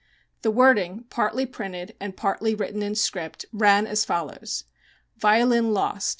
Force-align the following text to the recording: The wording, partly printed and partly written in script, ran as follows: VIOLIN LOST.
The 0.41 0.49
wording, 0.49 1.05
partly 1.11 1.45
printed 1.45 1.95
and 1.99 2.17
partly 2.17 2.55
written 2.55 2.81
in 2.81 2.95
script, 2.95 3.45
ran 3.53 3.85
as 3.85 4.03
follows: 4.03 4.63
VIOLIN 5.17 5.75
LOST. 5.75 6.09